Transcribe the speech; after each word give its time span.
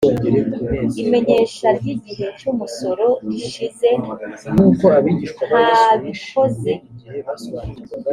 imenyesha 1.01 1.67
ry’igihe 1.77 2.25
cy’umusoro 2.37 3.07
rishize 3.29 3.89
ntabikoze 4.77 6.71